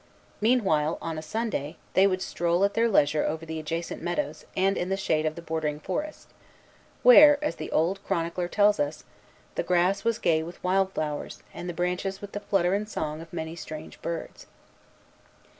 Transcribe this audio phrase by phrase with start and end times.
[0.41, 4.75] Meanwhile, on a Sunday, they would stroll at their leisure over the adjacent meadow and
[4.75, 6.27] in the shade of the bordering forest,
[7.03, 9.03] where, as the old chronicler tells us,
[9.53, 13.21] the grass was gay with wild flowers, and the branches with the flutter and song
[13.21, 14.45] of many strange birds.
[14.47, 15.47] Dollier de Casson, MS.